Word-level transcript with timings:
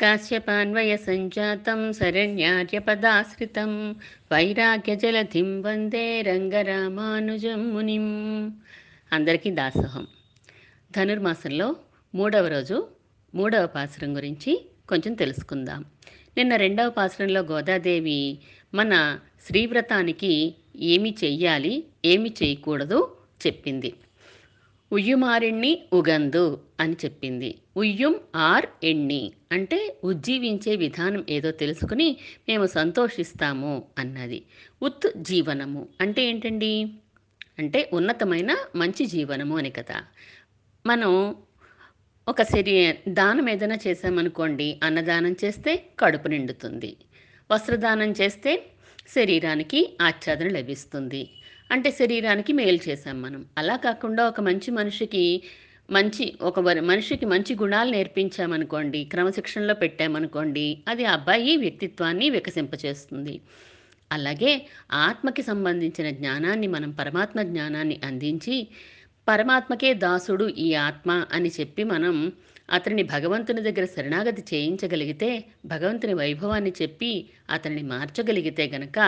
కాశ్యపాన్వయసంజాతం 0.00 1.92
శరణ్యార్యపదాశ్రితం 1.92 3.90
వైరాగ్య 4.32 4.96
జలధిం 4.96 5.62
వందే 5.62 6.22
రంగరామానుజం 6.22 7.74
మునిం 7.74 8.06
అందరికీ 9.12 9.50
దాసోహం. 9.50 10.06
ధనుర్మాసంలో 10.96 11.76
మూడవ 12.14 12.46
రోజు 12.46 12.88
మూడవ 13.34 13.66
పాసరం 13.66 14.16
గురించి 14.16 14.66
కొంచెం 14.88 15.14
తెలుసుకుందాం. 15.14 15.84
నిన్న 16.36 16.56
రెండవ 16.56 16.90
పాసరంలో 16.90 17.40
గోదాదేవి 17.40 18.38
మన 18.74 19.18
శ్రీవ్రతానికి 19.46 20.54
ఏమి 20.76 21.14
చెయ్యాలి 21.24 21.84
ఏమి 22.04 22.34
చేయకూడదు 22.42 23.16
చెప్పింది. 23.46 23.94
ఉయ్యుమారెణ్ణి 24.92 25.82
ఉగందు 25.92 26.60
అని 26.80 26.92
చెప్పింది. 26.92 27.58
ఉయ్యం 27.76 28.14
ఆర్ 28.36 28.66
ఎణ్ణి. 28.84 29.32
అంటే 29.54 29.96
ఉజ్జీవించే 30.04 30.76
విధానం 30.76 31.24
ఏదో 31.28 31.50
తెలుసుకుని 31.50 32.16
మేము 32.48 32.66
సంతోషిస్తాము 32.66 33.84
అన్నది. 33.98 34.42
ఉత్ 34.82 35.12
జీవనము 35.16 35.88
అంటే 36.00 36.22
ఏంటండి? 36.22 36.88
అంటే 37.58 37.90
ఉన్నతమైన 37.92 38.56
మంచి 38.76 39.06
జీవనము 39.06 39.58
అని 39.58 39.70
కదా. 39.70 40.04
మనం 40.86 41.36
ఒక 42.28 42.42
శరీ 42.42 42.92
దానం 43.08 43.50
ఏదైనా 43.50 43.78
చేసామనుకోండి 43.86 44.80
అన్నదానం 44.82 45.36
చేస్తే 45.44 45.84
కడుపు 45.98 46.28
నిండుతుంది. 46.28 46.96
వస్త్రదానం 47.52 48.10
చేస్తే 48.10 48.66
శరీరానికి 49.14 49.96
ఆచ్ఛాదన 50.02 50.48
లభిస్తుంది. 50.48 51.30
అంటే 51.70 51.90
శరీరానికి 51.90 52.52
మేలు 52.52 52.78
చేసాం 52.88 53.22
మనం. 53.22 53.46
అలా 53.58 53.76
కాకుండా 53.76 54.28
ఒక 54.28 54.40
మంచి 54.40 54.70
మనిషికి 54.70 55.42
మంచి 55.90 56.36
ఒక 56.42 56.60
మనిషికి 56.60 57.26
మంచి 57.26 57.54
గుణాలు 57.54 57.90
నేర్పించామనుకోండి 57.90 59.04
క్రమశిక్షణలో 59.04 59.74
పెట్టామనుకోండి 59.74 60.84
అది 60.88 61.04
అబ్బాయి 61.04 61.56
వ్యక్తిత్వాన్ని 61.56 62.30
వికసింపచేస్తుంది. 62.30 63.40
అలాగే 64.12 64.66
ఆత్మకి 64.92 65.42
సంబంధించిన 65.42 66.10
జ్ఞానాన్ని 66.10 66.66
మనం 66.66 66.90
పరమాత్మ 66.90 67.42
జ్ఞానాన్ని 67.42 68.00
అందించి 68.04 68.68
పరమాత్మకే 69.28 69.94
దాసుడు 69.94 70.48
ఈ 70.48 70.74
ఆత్మ 70.74 71.26
అని 71.32 71.50
చెప్పి 71.60 71.84
మనం 71.84 72.32
అతనిని 72.70 73.02
భగవంతుని 73.02 73.60
దగ్గర 73.60 73.84
శరణాగతి 73.84 74.42
చేయించగలిగితే 74.54 75.44
భగవంతుని 75.66 76.14
వైభవాన్ని 76.14 76.72
చెప్పి 76.82 77.30
అతనిని 77.50 77.82
మార్చగలిగితే 77.82 78.70
గనక 78.74 78.98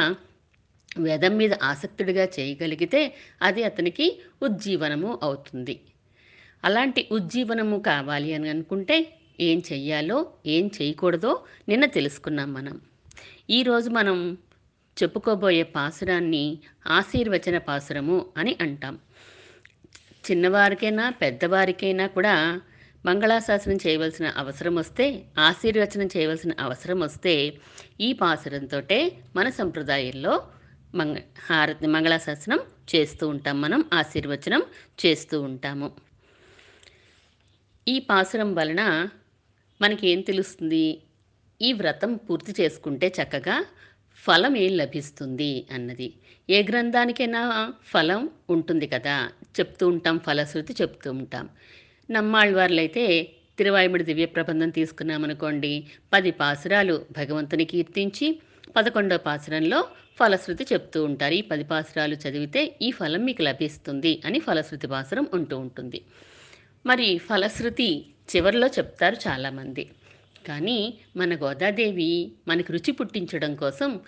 వేదం 0.98 1.36
మీద 1.36 1.54
ఆసక్తుడిగా 1.62 2.24
చేయగలిగితే 2.38 3.14
అది 3.42 3.64
అతనికి 3.64 4.20
ఉజ్జీవనము 4.42 5.18
అవుతుంది. 5.22 5.95
అలాంటి 6.66 7.08
ఉజ్జీవనము 7.12 7.78
కావాలి 7.78 8.34
అని 8.34 8.48
అనుకుంటే 8.48 8.96
ఏం 9.40 9.62
చెయ్యాలో 9.72 10.32
ఏం 10.46 10.70
చేయకూడదో 10.76 11.32
నిన్న 11.68 11.84
తెలుసుకున్నాం 11.86 12.54
మనం. 12.54 12.80
ఈరోజు 13.50 13.90
మనం 13.90 14.38
చెప్పుకోబోయే 14.96 15.62
పాసురాన్ని 15.62 16.44
ఆశీర్వచన 16.86 17.58
పాసురము 17.58 18.26
అని 18.36 18.56
అంటాం. 18.60 18.94
చిన్నవారికైనా 20.30 21.10
పెద్దవారికైనా 21.10 22.06
కూడా 22.06 22.60
మంగళాశాసనం 23.06 23.78
చేయవలసిన 23.86 24.26
అవసరం 24.36 24.74
వస్తే 24.74 25.04
ఆశీర్వచనం 25.38 26.08
చేయవలసిన 26.16 26.52
అవసరం 26.60 27.00
వస్తే 27.00 27.34
ఈ 28.00 28.12
పాసురంతో 28.12 28.80
మన 29.36 29.48
సంప్రదాయంలో 29.48 30.34
మంగ 30.94 31.16
హారతి 31.46 31.86
మంగళాశాసనం 31.86 32.60
చేస్తూ 32.94 33.28
ఉంటాం 33.28 33.60
మనం 33.60 33.84
ఆశీర్వచనం 33.92 34.62
చేస్తూ 35.06 35.36
ఉంటాము. 35.40 36.05
ఈ 37.88 37.98
పాసురం 37.98 38.54
వలన 38.54 39.08
మనకి 39.80 40.08
ఏం 40.08 40.20
తెలుస్తుంది? 40.20 41.00
ఈ 41.62 41.72
వ్రతం 41.72 42.14
పూర్తి 42.16 42.62
చేసుకుంటే 42.62 43.06
చక్కగా 43.08 43.64
ఫలం 44.16 44.56
ఏం 44.56 44.76
లభిస్తుంది 44.76 45.66
అన్నది. 45.70 46.12
ఏ 46.50 46.62
గ్రంథానికైనా 46.62 47.72
ఫలం 47.84 48.30
ఉంటుంది 48.50 48.86
కదా? 48.86 49.28
చెప్తూ 49.60 49.88
ఉంటాం 49.88 50.18
ఫలశ్రుతి 50.18 50.72
చెప్తూ 50.72 51.12
ఉంటాం. 51.12 51.48
నమ్మాళ్ళవార్లైతే 52.10 53.04
తిరువాయుముడి 53.58 54.04
దివ్య 54.04 54.26
ప్రబంధం 54.26 54.70
తీసుకున్నామనుకోండి 54.70 55.86
పది 56.12 56.30
పాసురాలు 56.30 57.06
భగవంతుని 57.10 57.64
కీర్తించి 57.64 58.40
పదకొండో 58.76 59.16
పాసురంలో 59.18 59.86
ఫలశ్రుతి 60.18 60.66
చెప్తూ 60.72 61.04
ఉంటారు. 61.04 61.34
ఈ 61.34 61.40
పది 61.42 61.64
పాసురాలు 61.64 62.14
చదివితే 62.14 62.78
ఈ 62.82 62.90
ఫలం 62.90 63.24
మీకు 63.24 63.42
లభిస్తుంది 63.42 64.22
అని 64.24 64.38
ఫలశ్రుతి 64.40 64.86
పాసురం 64.86 65.26
ఉంటూ 65.34 65.58
ఉంటుంది. 65.58 66.00
మరి 66.86 67.18
ఫలశ్రుతి 67.18 68.06
చివరిలో 68.36 68.66
చెప్తారు 68.66 69.16
చాలామంది. 69.28 69.90
కానీ 70.46 70.98
మన 71.16 71.34
గోదాదేవి 71.34 72.32
మనకు 72.48 72.72
రుచి 72.72 72.90
పుట్టించడం 72.90 73.54
కోసం 73.54 74.00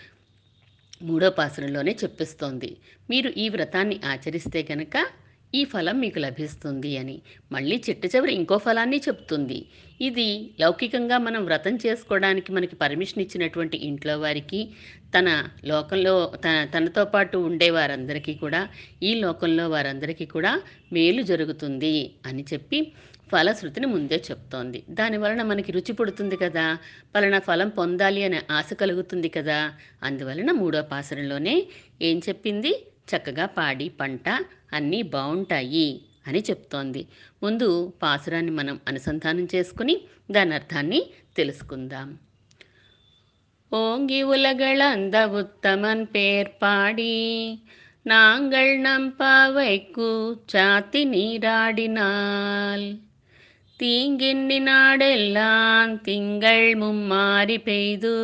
మూడోపాసనలోనే 1.03 1.97
చెప్పిస్తోంది. 2.05 2.77
మీరు 3.11 3.29
ఈ 3.31 3.49
వ్రతాన్ని 3.49 4.01
ఆచరిస్తే 4.05 4.69
గనక 4.73 5.07
ఈ 5.55 5.61
ఫలం 5.65 5.97
మీకు 6.01 6.19
లభిస్తుంది 6.19 6.91
అని. 6.99 7.15
మళ్ళీ 7.53 7.77
చిట్ట 7.87 8.05
చివరి 8.15 8.33
ఇంకో 8.35 8.57
ఫలాన్ని 8.59 8.99
చెప్తుంది. 9.07 9.59
ఇది 10.01 10.27
లౌకికంగా 10.61 11.19
మనం 11.19 11.43
వ్రతం 11.45 11.79
చేసుకోవడానికి 11.85 12.53
మనకి 12.53 12.77
పర్మిషన్ 12.77 13.23
ఇచ్చినటువంటి 13.25 13.77
ఇంట్లో 13.89 14.19
వారికి 14.19 14.61
తన 15.15 15.29
లోకంలో 15.65 16.15
తన 16.45 16.57
తనతో 16.75 17.05
పాటు 17.05 17.39
ఉండే 17.39 17.71
వారందరికీ 17.71 18.35
కూడా 18.35 18.69
ఈ 19.03 19.13
లోకంలో 19.25 19.69
వారందరికీ 19.69 20.27
కూడా 20.27 20.53
మేలు 20.93 21.23
జరుగుతుంది 21.23 21.95
అని 22.27 22.45
చెప్పి 22.53 22.81
ఫలశ్రుతిని 23.33 23.87
ముందే 23.87 24.23
చెప్తోంది. 24.29 24.79
దానివలన 24.91 25.43
మనకి 25.43 25.73
రుచి 25.73 25.93
పుడుతుంది 25.93 26.37
కదా 26.37 26.67
పలానా 27.15 27.39
ఫలం 27.39 27.69
పొందాలి 27.69 28.25
అనే 28.25 28.39
ఆశ 28.51 28.69
కలుగుతుంది 28.75 29.29
కదా. 29.29 29.59
అందువలన 30.03 30.51
మూడో 30.53 30.83
పాసరంలోనే 30.93 31.57
ఏం 32.03 32.19
చెప్పింది? 32.29 32.73
చక్కగా 33.08 33.46
పాడి 33.56 33.88
పంట 34.00 34.28
అన్నీ 34.74 35.00
బాగుంటాయి 35.10 35.90
అని 36.28 36.42
చెప్తోంది 36.42 37.02
ముందు 37.42 37.68
పాసురాన్ని 38.02 38.52
మనం 38.52 38.76
అనుసంధానం 38.88 39.48
చేసుకుని 39.56 39.96
దాని 40.32 40.54
అర్థాన్ని 40.54 41.02
తెలుసుకుందాం 41.38 42.10
ஓங்கி 43.72 44.20
உலகளந்த 44.30 45.18
உத்தமன் 45.34 46.04
பேர் 46.12 46.52
பாடி 46.62 47.14
நாங்கள் 48.06 48.72
நம் 48.80 49.10
பாவைக்கு 49.12 50.10
சாத்தி 50.54 51.02
நீராடினால் 51.06 52.86
தீங்கின்னி 53.80 54.60
நாடெல்லாம் 54.60 55.94
திங்கள் 56.04 56.68
மும்மாரி 56.76 57.58
பெய்து 57.58 58.16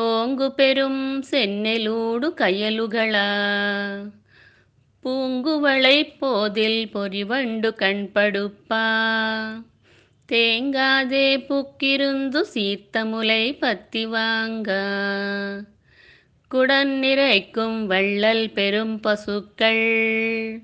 ఓంగు 0.00 0.54
పెరుం 0.56 1.22
సెన్నెలూడు 1.30 2.34
కయలుగళ 2.34 3.14
பூங்குவளை 5.04 6.18
போதில் 6.18 6.90
பொறிவண்டு 6.92 7.74
கண்படுப்பா. 7.78 8.84
தேங்காதே 10.32 11.46
புக்கிருந்து 11.46 12.44
சீத்தமுலை 12.54 13.58
பத்தி 13.58 14.06
வாங்க. 14.06 14.70
குடன் 16.48 16.98
நிறைக்கும் 16.98 17.86
வள்ளல் 17.86 18.50
பெரும் 18.50 19.00
பசுக்கள். 19.00 20.62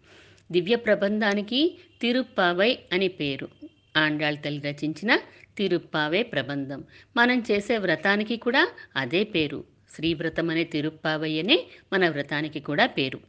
దివ్య 0.53 0.77
ప్రబంధానికి 0.77 1.79
తిరుప్పావై 2.01 2.79
అని 2.93 3.09
పేరు. 3.09 3.49
ఆండాళ్ 3.97 4.39
తల్లి 4.45 4.61
రచించిన 4.61 5.19
తిరుప్పావే 5.57 6.22
ప్రబంధం. 6.22 6.84
మనం 7.16 7.43
చేసే 7.51 7.78
వ్రతానికి 7.78 8.37
కూడా 8.37 8.69
అదే 8.97 9.25
పేరు. 9.25 9.65
శ్రీవ్రతం 9.95 10.51
అనే 10.51 10.65
తిరుప్పావై 10.65 11.39
అనే 11.39 11.65
మన 11.93 12.09
వ్రతానికి 12.09 12.60
కూడా 12.60 12.87
పేరు. 12.87 13.21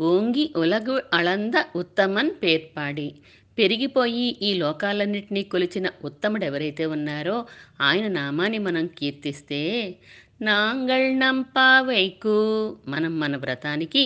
ఓంగి 0.00 0.52
ఉలగు 0.56 1.02
అళంద 1.14 1.52
ఉత్తమన్ 1.76 2.30
పేర్పాడి. 2.42 3.14
పెరిగిపోయి 3.58 4.36
ఈ 4.42 4.54
లోకాలన్నింటినీ 4.54 5.42
కొలిచిన 5.42 5.88
ఉత్తముడు 6.04 6.44
ఎవరైతే 6.44 6.86
ఉన్నారో 6.86 7.46
ఆయన 7.80 8.08
నామాన్ని 8.08 8.58
మనం 8.58 8.86
కీర్తిస్తే 8.86 9.62
నాంగళ్ 10.42 11.20
నంపావైకు 11.20 12.36
మనం 12.88 13.20
మన 13.20 13.36
వ్రతానికి 13.36 14.02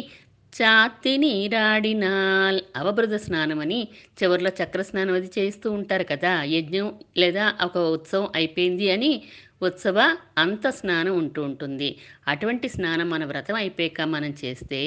చాతి 0.52 1.18
నీరాడినాల్ 1.18 2.60
అవబృత 2.76 3.14
స్నానం 3.20 3.58
అని 3.60 3.88
చివరిలో 4.18 4.50
చక్ర 4.62 4.82
స్నానం 4.82 5.14
అది 5.14 5.30
చేస్తూ 5.38 5.70
ఉంటారు 5.70 6.04
కదా 6.04 6.42
యజ్ఞం 6.44 6.92
లేదా 7.16 7.54
ఒక 7.64 7.78
ఉత్సవం 7.78 8.28
అయిపోయింది 8.34 8.90
అని 8.90 9.22
ఉత్సవ 9.62 10.16
అంత 10.38 10.68
స్నానం 10.68 11.18
ఉంటూ 11.18 11.42
ఉంటుంది. 11.42 11.98
అటువంటి 12.28 12.68
స్నానం 12.68 13.10
మన 13.10 13.24
వ్రతం 13.24 13.54
అయిపోయాక 13.54 14.00
మనం 14.00 14.34
చేస్తే 14.44 14.82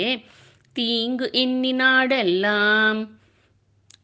తీంగు 0.76 1.30
ఇన్ని 1.36 1.72
నాడెల్లాం 1.74 3.21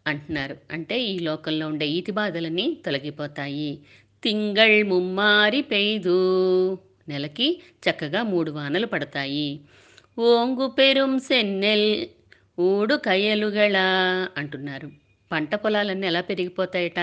అంటున్నారు. 0.07 0.57
అంటే 0.71 1.01
ఈ 1.03 1.19
లోకంలో 1.19 1.67
ఉండే 1.67 1.87
ఈతి 1.87 2.11
బాధలన్నీ 2.11 2.77
తొలగిపోతాయి. 2.85 3.79
తింగళ్ 4.23 4.83
ముమ్మారి 4.83 5.61
పెయ్దు. 5.61 6.17
నెలకి 7.09 7.61
చక్కగా 7.89 8.23
మూడు 8.23 8.51
వానలు 8.51 8.85
పడతాయి. 8.85 9.59
ఓంగు 10.19 10.67
పెరుం 10.67 11.19
సెన్నెల్ 11.19 12.07
ఊడు 12.59 12.95
కయలుగళ 12.95 13.77
అంటున్నారు. 14.37 14.91
పంట 15.31 15.55
పొలాలన్నీ 15.55 16.07
ఎలా 16.07 16.21
పెరిగిపోతాయట? 16.21 16.99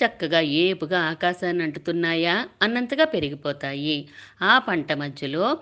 చక్కగా 0.00 0.40
ఏపుగా 0.40 1.00
ఆకాశాన్ని 1.00 1.62
అంటుతున్నాయా? 1.64 2.48
అన్నంతగా 2.62 3.04
పెరిగిపోతాయి. 3.04 4.08
ఆ 4.42 4.58
పంట 4.58 4.92
మధ్యలో 4.92 5.58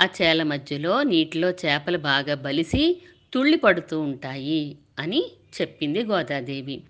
ఆ 0.00 0.08
చేల 0.22 0.42
మధ్యలో 0.42 1.02
నీటిలో 1.02 1.50
చేపలు 1.50 1.98
బాగా 1.98 2.34
బలిసి 2.34 2.84
తుళ్ళి 3.32 3.56
పడుతూ 3.56 4.00
ఉంటాయి 4.00 4.76
అని 4.98 5.24
చెప్పింది 5.60 6.04
గోదాదేవి. 6.04 6.82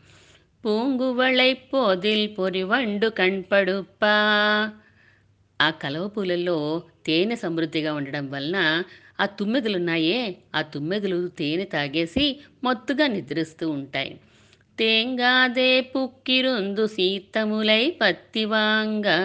పూంగువళై 0.64 1.52
పోదిల్ 1.52 2.38
పొరివండు 2.38 3.06
కణ్పడుప్పా 3.06 4.14
ఆ 5.60 5.70
కలవ 5.70 6.08
పూలల్లో 6.08 6.82
తేనె 7.06 7.36
సమృద్ధిగా 7.36 7.94
ఉండడం 7.94 8.30
వలన 8.30 8.82
ఆ 9.20 9.26
తుమ్మెదులున్నాయే. 9.26 10.36
ఆ 10.54 10.62
తుమ్మెదులు 10.62 11.28
తేనె 11.28 11.64
తాగేసి 11.64 12.40
మత్తుగా 12.64 13.06
నిద్రిస్తూ 13.06 13.70
ఉంటాయి. 13.70 14.20
తేంగాదే 14.78 15.80
పుక్కిరుందు 15.80 16.86
సీతములై 16.86 17.90
పత్తివాంగా 18.00 19.18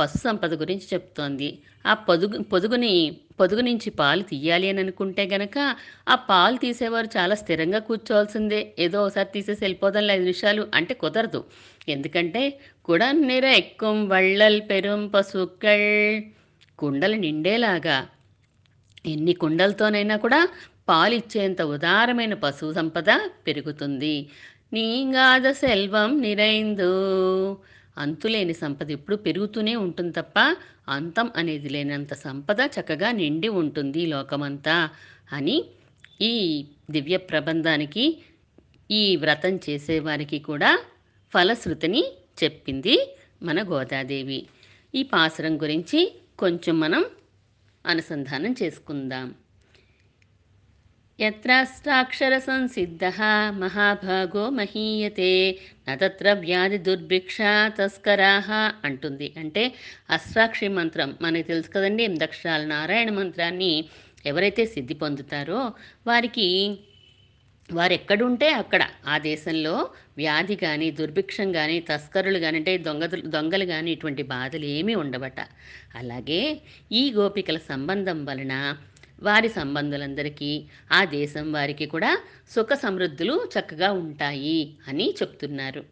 పశు 0.00 0.18
సంపద 0.18 0.54
గురించి 0.54 0.86
చెప్తోంది. 0.94 1.58
ఆ 1.86 1.94
పొదుగు 1.94 2.42
పొదుగుని 2.42 3.16
పొదుగు 3.40 3.60
నుంచి 3.60 3.90
పాలు 3.90 4.22
తీయాలి 4.22 4.68
అని 4.68 4.80
అనుకుంటే 4.80 5.24
గనక 5.32 5.76
ఆ 6.08 6.14
పాలు 6.14 6.56
తీసేవారు 6.56 7.08
చాలా 7.16 7.34
స్థిరంగా 7.34 7.78
కూర్చోవాల్సిందే. 7.78 8.60
ఏదో 8.78 9.06
ఒకసారి 9.06 9.28
తీసేసి 9.34 9.64
వెళ్ళిపోదాం 9.64 10.10
ఐదు 10.10 10.22
నిమిషాలు 10.22 10.68
అంటే 10.74 10.94
కుదరదు. 10.94 11.44
ఎందుకంటే 11.88 12.42
కుడం 12.84 13.22
నిర 13.26 13.44
ఎక్కుం 13.44 14.08
వళ్ళల్ 14.08 14.60
పెరుం 14.70 15.08
పశుక్கள் 15.08 15.88
కుండలు 16.78 17.16
నిండేలాగా. 17.16 17.98
ఎన్ని 19.06 19.32
కుండలతోనైనా 19.32 20.16
కూడా 20.16 20.48
పాలు 20.88 21.14
ఇచ్చేంత 21.14 21.62
ఉదారమైన 21.62 22.34
పశువు 22.34 22.72
సంపద 22.72 23.10
పెరుగుతుంది. 23.46 24.14
నీంగాద 24.72 25.46
సెల్వం 25.52 26.20
నిరైందు. 26.20 26.90
అంతులేని 27.98 28.54
సంపద 28.54 28.90
ఎప్పుడు 28.90 29.16
పెరుగుతూనే 29.16 29.76
ఉంటుంది 29.76 30.12
తప్ప 30.12 30.56
అంతం 30.88 31.30
అనేది 31.36 31.68
లేనంత 31.68 32.14
సంపద 32.14 32.60
చక్కగా 32.60 33.12
నిండి 33.12 33.48
ఉంటుంది 33.48 34.06
లోకమంతా 34.06 34.88
అని 35.32 35.64
ఈ 36.20 36.64
దివ్య 36.90 37.16
ప్రబంధానికి 37.16 38.22
ఈ 38.90 39.16
వ్రతం 39.16 39.56
చేసేవారికి 39.56 40.38
కూడా 40.38 40.78
ఫలశ్రుతిని 41.34 42.04
చెప్పింది 42.44 43.16
మన 43.42 43.62
గోదాదేవి. 43.62 44.46
ఈ 44.94 45.02
పాసురం 45.02 45.62
గురించి 45.62 46.14
కొంచెం 46.38 46.80
మనం 46.80 47.04
అనుసంధానం 47.86 48.54
చేసుకుందాం. 48.62 49.34
యత్రాష్టాక్షర 51.20 52.34
సంసిద్ధ 52.46 53.04
మహాభాగో 53.62 54.44
మహీయతే 54.58 55.32
నతత్ర 55.88 56.32
వ్యాధి 56.44 56.78
దుర్భిక్ష 56.86 57.38
తస్కరా 57.78 58.34
అంటుంది. 58.84 59.28
అంటే 59.36 59.64
అష్టాక్షి 60.10 60.68
మంత్రం 60.78 61.10
మనకి 61.22 61.46
తెలుసు 61.50 61.70
కదండి 61.74 62.02
ఎనిమిదక్షరాల 62.04 62.62
నారాయణ 62.74 63.10
మంత్రాన్ని 63.18 63.72
ఎవరైతే 64.26 64.64
సిద్ధి 64.74 64.94
పొందుతారో 65.02 65.60
వారికి 66.06 66.48
వారు 67.68 67.94
ఎక్కడుంటే 67.96 68.46
అక్కడ 68.60 68.82
ఆ 69.06 69.16
దేశంలో 69.26 69.74
వ్యాధి 70.18 70.56
కానీ 70.64 70.86
దుర్భిక్షం 70.98 71.48
కానీ 71.52 71.76
తస్కరులు 71.90 72.38
కానీ 72.38 72.56
అంటే 72.60 72.72
దొంగ 72.86 73.04
దొంగలు 73.34 73.66
కానీ 73.66 73.90
ఇటువంటి 73.96 74.22
బాధలు 74.32 74.66
ఏమీ 74.78 74.94
ఉండవట. 75.02 75.40
అలాగే 75.96 76.40
ఈ 76.92 77.02
గోపికల 77.18 77.58
సంబంధం 77.70 78.18
వలన 78.24 78.54
వారి 79.22 79.48
సంబంధులందరికీ 79.48 80.64
ఆ 80.92 81.04
దేశం 81.04 81.52
వారికి 81.52 81.86
కూడా 81.86 82.18
సుఖ 82.50 82.72
సమృద్ధులు 82.72 83.48
చక్కగా 83.54 83.92
ఉంటాయి 83.92 84.76
అని 84.88 85.14
చెప్తున్నారు. 85.22 85.82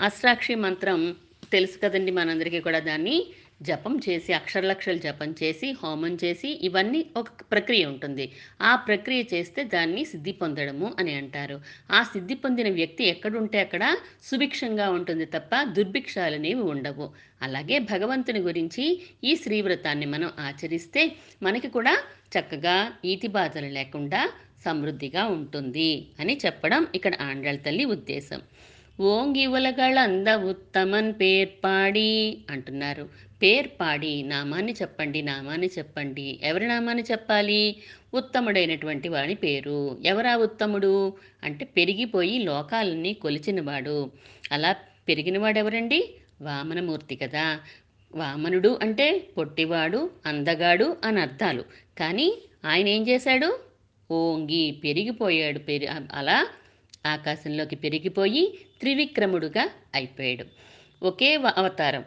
అష్టాక్షి 0.00 0.54
మంత్రం 0.54 1.16
తెలుసు 1.52 1.78
కదండి 1.78 2.10
మనందరికీ 2.10 2.60
కూడా 2.60 2.78
దాన్ని. 2.78 3.16
జపం 3.62 4.00
చేసి 4.08 4.32
అక్షరలక్షలు 4.32 4.98
జపం 4.98 5.34
చేసి 5.42 5.76
హోమం 5.84 6.18
చేసి 6.24 6.48
ఇవన్నీ 6.62 7.06
ఒక 7.16 7.28
ప్రక్రియ 7.52 7.84
ఉంటుంది. 7.84 8.32
ఆ 8.62 8.76
ప్రక్రియ 8.76 9.24
చేస్తే 9.34 9.64
దాన్ని 9.64 10.04
సిద్ధి 10.04 10.32
పొందడము 10.32 10.96
అని 10.98 11.14
అంటారు. 11.14 11.60
ఆ 11.90 12.02
సిద్ధి 12.02 12.34
పొందిన 12.34 12.70
వ్యక్తి 12.70 13.04
ఎక్కడుంటే 13.04 13.60
అక్కడ 13.60 13.96
సుభిక్షంగా 14.22 14.90
ఉంటుంది 14.90 15.24
తప్ప 15.24 15.62
దుర్భిక్షాలు 15.62 16.34
అనేవి 16.34 16.60
ఉండవు. 16.60 17.08
అలాగే 17.42 17.78
భగవంతుని 17.78 18.38
గురించి 18.38 19.02
ఈ 19.24 19.36
శ్రీవ్రతాన్ని 19.36 20.06
మనం 20.06 20.30
ఆచరిస్తే 20.38 21.12
మనకి 21.42 21.68
కూడా 21.68 21.94
చక్కగా 22.38 22.92
ఈతి 23.04 23.28
బాధలు 23.28 23.66
లేకుండా 23.66 24.30
సమృద్ధిగా 24.64 25.24
ఉంటుంది 25.26 26.06
అని 26.20 26.40
చెప్పడం 26.46 26.86
ఇక్కడ 26.94 27.14
ఆండ్రల 27.20 27.56
తల్లి 27.56 27.84
ఉద్దేశం. 27.84 28.40
ఓంగి 29.00 29.46
ఉలగళంద 29.46 30.28
ఉత్తమన్ 30.28 31.12
పేర్పాడి 31.20 32.38
అంటున్నారు. 32.50 33.29
పేర్పాడి 33.42 34.22
నామాన్ని 34.22 34.72
చెప్పండి 34.72 35.22
నామాన్ని 35.22 35.70
చెప్పండి. 35.78 36.40
ఎవరి 36.42 36.68
నామాన్ని 36.68 37.04
చెప్పాలి? 37.12 37.76
ఉత్తముడైనటువంటి 38.14 39.08
వాడి 39.08 39.34
పేరు. 39.34 39.98
ఎవరా 40.04 40.36
ఉత్తముడు? 40.36 41.12
అంటే 41.44 41.64
పెరిగిపోయి 41.64 42.38
లోకాలన్నీ 42.38 43.12
కొలిచినవాడు. 43.12 44.10
అలా 44.52 44.72
పెరిగినవాడు 45.08 45.58
ఎవరండి 45.58 46.14
వామనమూర్తి 46.42 47.16
కదా. 47.16 47.60
వామనుడు 48.14 48.78
అంటే 48.82 49.18
పొట్టివాడు 49.36 50.10
అందగాడు 50.26 50.96
అని 51.04 51.20
అర్థాలు. 51.20 51.64
కానీ 51.98 52.38
ఆయన 52.64 52.88
ఏం 52.88 53.08
చేశాడు? 53.08 53.60
ఓంగి 54.10 54.80
పెరిగిపోయాడు. 54.84 55.58
పెరి 55.58 55.86
అలా 55.86 56.46
ఆకాశంలోకి 57.06 57.76
పెరిగిపోయి 57.76 58.58
త్రివిక్రముడుగా 58.80 59.70
అయిపోయాడు. 59.94 60.44
ఒకే 61.02 61.34
అవతారం. 61.56 62.04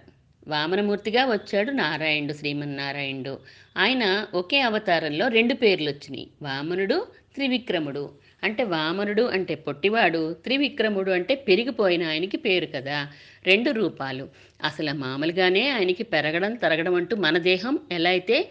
వామనమూర్తిగా 0.48 1.26
వచ్చాడు 1.26 1.72
నారాయణుడు 1.72 2.34
శ్రీమన్నారాయణుడు. 2.34 3.40
ఆయన 3.78 4.28
ఒకే 4.34 4.60
అవతారంలో 4.60 5.28
రెండు 5.28 5.54
పేర్లు 5.54 5.90
వచ్చినాయి 5.90 6.28
వామనుడు 6.42 7.08
త్రివిక్రముడు. 7.36 8.10
అంటే 8.44 8.64
వామనుడు 8.64 9.22
అంటే 9.22 9.56
పొట్టివాడు 9.56 10.34
త్రివిక్రముడు 10.34 11.12
అంటే 11.12 11.36
పెరిగిపోయిన 11.36 12.04
ఆయనకి 12.04 12.38
పేరు 12.38 12.66
కదా. 12.76 13.08
రెండు 13.48 13.72
రూపాలు. 13.72 14.30
అసలు 14.64 14.94
మామూలుగానే 14.94 15.70
ఆయనకి 15.70 16.04
పెరగడం 16.04 16.56
తరగడం 16.56 16.94
అంటూ 16.96 17.16
మన 17.16 17.38
దేహం 17.38 17.80
ఎలా 17.92 18.10
అయితే 18.10 18.50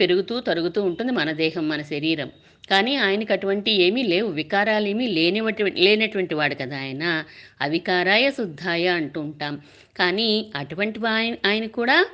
పెరుగుతూ 0.00 0.40
తరుగుతూ 0.40 0.82
ఉంటుంది 0.82 1.12
మన 1.12 1.32
దేహం 1.32 1.68
మన 1.68 1.82
శరీరం. 1.82 2.30
కానీ 2.70 2.96
ఆయనకు 2.96 3.32
అటువంటి 3.32 3.70
ఏమీ 3.70 4.02
లేవు. 4.02 4.30
వికారాలు 4.30 4.86
ఏమీ 4.86 5.06
లేనివటి 5.06 5.62
లేనటువంటి 5.64 6.34
వాడు 6.34 6.54
కదా 6.54 6.78
ఆయన. 6.78 7.24
అవికారాయ 7.60 8.30
శుద్ధాయ 8.30 8.86
అంటూ 8.86 9.20
ఉంటాం. 9.20 9.60
కానీ 9.98 10.52
అటువంటి 10.56 11.00
ఆయన 11.08 11.36
ఆయన 11.46 11.66
కూడా 11.66 12.08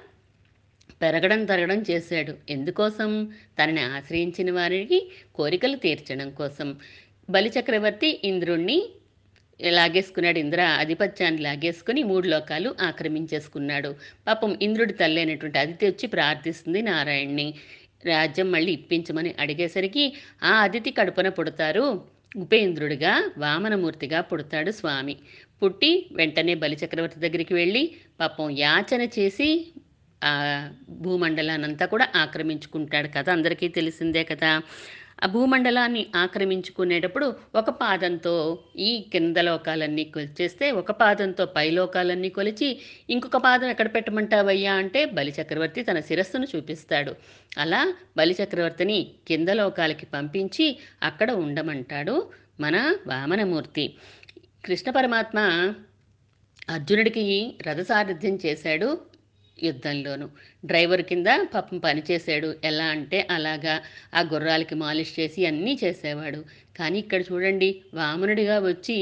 పెరగడం 1.02 1.44
తరగడం 1.44 1.84
చేశాడు. 1.90 2.34
ఎందుకోసం? 2.50 3.32
తనని 3.62 3.80
ఆశ్రయించిన 3.80 4.50
వారికి 4.50 5.12
కోరికలు 5.34 5.76
తీర్చడం 5.76 6.30
కోసం. 6.30 6.76
బలిచక్రవర్తి 7.30 8.20
ఇంద్రుణ్ణి 8.24 8.88
లాగేసుకున్నాడు. 9.62 10.38
ఇంద్ర 10.38 10.60
ఆధిపత్యాన్ని 10.60 11.42
లాగేసుకుని 11.42 12.02
మూడు 12.02 12.28
లోకాలు 12.28 12.74
ఆక్రమించేసుకున్నాడు. 12.80 13.94
పాపం 14.26 14.58
ఇంద్రుడి 14.62 14.92
తల్లి 14.92 15.20
అయినటువంటి 15.20 15.58
అదితి 15.58 15.86
వచ్చి 15.86 16.06
ప్రార్థిస్తుంది 16.06 16.82
నారాయణ్ణి. 16.82 17.54
రాజ్యం 18.04 18.52
మళ్ళీ 18.52 18.72
ఇప్పించమని 18.72 19.34
అడిగేసరికి 19.40 20.16
ఆ 20.42 20.62
అతిథి 20.62 20.90
కడుపున 20.90 21.28
పుడతారు. 21.28 22.04
ఉపేంద్రుడిగా 22.36 23.30
వామనమూర్తిగా 23.38 24.20
పుడతాడు 24.20 24.70
స్వామి. 24.70 25.16
పుట్టి 25.62 26.08
వెంటనే 26.12 26.54
బలిచక్రవర్తి 26.54 27.20
దగ్గరికి 27.20 27.54
వెళ్ళి 27.54 27.94
పాపం 28.20 28.50
యాచన 28.50 29.02
చేసి 29.18 29.72
ఆ 30.24 30.68
భూమండలాన్నంతా 30.88 31.86
కూడా 31.86 32.08
ఆక్రమించుకుంటాడు 32.16 33.08
కదా. 33.08 33.32
అందరికీ 33.32 33.68
తెలిసిందే 33.68 34.24
కదా. 34.24 34.62
భూమండలాన్ని 35.24 36.06
ఆక్రమించుకునేటప్పుడు 36.16 37.34
ఒక 37.54 37.70
పాదంతో 37.70 38.58
ఈ 38.76 39.04
కింద 39.12 39.36
లోకాలన్నీ 39.36 40.04
కొలిచేస్తే 40.04 40.70
ఒక 40.70 40.90
పాదంతో 40.90 41.46
పై 41.46 41.70
లోకాలన్నీ 41.70 42.28
కొలిచి 42.28 42.80
ఇంకొక 43.10 43.36
పాదం 43.36 43.68
ఎక్కడ 43.68 43.94
పెట్టమంటావయ్యా 43.94 44.74
అంటే 44.74 45.04
బలిచక్రవర్తి 45.04 45.82
తన 45.82 46.00
శిరస్సును 46.00 46.46
చూపిస్తాడు. 46.56 47.14
అలా 47.58 47.94
బలిచక్రవర్తిని 48.16 49.10
కింద 49.28 49.48
లోకాలకి 49.48 50.06
పంపించి 50.06 50.78
అక్కడ 51.02 51.30
ఉండమంటాడు 51.32 52.30
మన 52.60 52.96
వామనమూర్తి. 53.06 53.94
కృష్ణ 54.64 54.90
పరమాత్మ 54.90 55.38
అర్జునుడికి 56.70 57.56
రథసారథ్యం 57.66 58.38
చేశాడు. 58.46 59.15
యుద్ధంలోను. 59.58 60.26
డ్రైవర్ 60.64 61.02
కింద 61.02 61.26
పాపం 61.54 61.78
పనిచేశాడు 61.78 62.54
ఎలా 62.64 62.84
అంటే 62.84 63.26
అలాగా 63.30 63.74
ఆ 64.14 64.20
గుర్రాలకి 64.22 64.74
మాలిష్ 64.74 65.20
చేసి 65.20 65.46
అన్నీ 65.46 65.78
చేసేవాడు. 65.84 66.40
కానీ 66.76 66.98
ఇక్కడ 66.98 67.20
చూడండి 67.20 67.82
వామనుడిగా 67.94 68.58
వచ్చి 68.58 68.96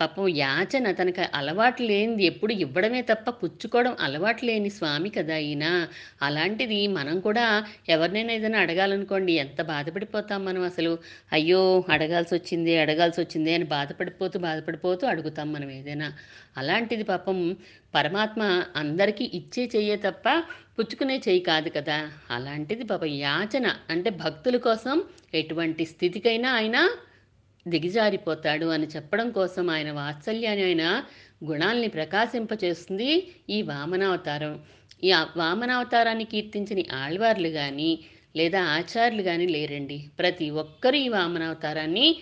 పాపం 0.00 0.28
యాచన 0.36 0.90
తనకు 0.90 1.24
అలవాటు 1.34 1.82
లేనిది 1.82 2.24
ఎప్పుడు 2.24 2.52
ఇవ్వడమే 2.54 3.02
తప్ప 3.02 3.30
పుచ్చుకోవడం 3.40 3.96
అలవాటు 4.00 4.44
లేని 4.44 4.70
స్వామి 4.70 5.10
కదా 5.10 5.36
ఈయన. 5.44 5.66
అలాంటిది 6.22 6.86
మనం 6.88 7.20
కూడా 7.20 7.44
ఎవరినైనా 7.88 8.32
ఏదైనా 8.32 8.58
అడగాలనుకోండి 8.58 9.32
ఎంత 9.34 9.62
బాధపడిపోతాం 9.62 10.44
మనం 10.44 10.62
అసలు? 10.62 10.92
అయ్యో 11.32 11.60
అడగాల్సి 11.90 12.34
వచ్చింది 12.34 12.78
అడగాల్సి 12.78 13.20
వచ్చింది 13.20 13.54
అని 13.54 13.64
బాధపడిపోతూ 13.74 14.38
బాధపడిపోతూ 14.38 15.06
అడుగుతాం 15.06 15.52
మనం 15.52 15.70
ఏదైనా. 15.70 16.08
అలాంటిది 16.56 17.02
పాపం 17.04 17.38
పరమాత్మ 17.94 18.42
అందరికీ 18.76 19.30
ఇచ్చే 19.34 19.70
చెయ్యే 19.76 19.96
తప్ప 19.96 20.26
పుచ్చుకునే 20.78 21.22
చెయ్యి 21.28 21.42
కాదు 21.42 21.68
కదా. 21.68 21.98
అలాంటిది 22.30 22.84
పాపం 22.84 23.10
యాచన 23.26 23.66
అంటే 23.90 24.10
భక్తుల 24.22 24.56
కోసం 24.58 24.96
ఎటువంటి 25.34 25.84
స్థితికైనా 25.86 26.52
ఆయన 26.52 26.78
దిగజారిపోతాడు 27.68 28.66
అని 28.66 28.86
చెప్పడం 28.86 29.30
కోసం 29.30 29.70
ఆయన 29.70 29.92
వాత్సల్యాన్ని 29.92 30.64
ఆయన 30.64 31.04
గుణాల్ని 31.44 31.88
ప్రకాశింపచేస్తుంది 31.88 33.32
ఈ 33.50 33.62
వామనావతారం. 33.62 34.60
ఈ 35.04 35.12
వామనావతారాన్ని 35.36 36.24
కీర్తించిన 36.24 36.94
ఆళ్వార్లు 36.94 37.48
కానీ 37.48 37.98
లేదా 38.36 38.62
ఆచార్యులు 38.62 39.22
కానీ 39.22 39.46
లేరండి. 39.46 39.98
ప్రతి 40.18 40.50
ఒక్కరూ 40.50 40.96
ఈ 40.96 41.08
వామనావతారాన్ని 41.08 42.16